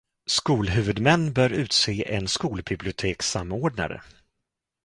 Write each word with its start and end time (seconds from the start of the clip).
Skolhuvudmän 0.25 1.33
bör 1.33 1.49
utse 1.51 2.03
en 2.15 2.27
skolbibliotekssamordnare. 2.27 4.01